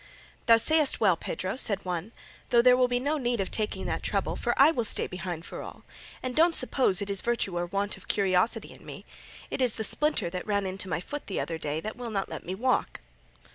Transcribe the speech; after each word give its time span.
"Thou 0.47 0.57
sayest 0.57 0.99
well, 0.99 1.15
Pedro," 1.15 1.55
said 1.57 1.85
one, 1.85 2.11
"though 2.49 2.63
there 2.63 2.75
will 2.75 2.87
be 2.87 2.99
no 2.99 3.19
need 3.19 3.39
of 3.39 3.51
taking 3.51 3.85
that 3.85 4.01
trouble, 4.01 4.35
for 4.35 4.55
I 4.59 4.71
will 4.71 4.83
stay 4.83 5.05
behind 5.05 5.45
for 5.45 5.61
all; 5.61 5.83
and 6.23 6.35
don't 6.35 6.55
suppose 6.55 7.03
it 7.03 7.09
is 7.11 7.21
virtue 7.21 7.55
or 7.55 7.67
want 7.67 7.97
of 7.97 8.07
curiosity 8.07 8.71
in 8.73 8.83
me; 8.83 9.05
it 9.51 9.61
is 9.61 9.73
that 9.73 9.77
the 9.77 9.83
splinter 9.83 10.31
that 10.31 10.47
ran 10.47 10.65
into 10.65 10.89
my 10.89 11.01
foot 11.01 11.27
the 11.27 11.39
other 11.39 11.59
day 11.59 11.83
will 11.93 12.09
not 12.09 12.29
let 12.29 12.43
me 12.43 12.55
walk." 12.55 13.01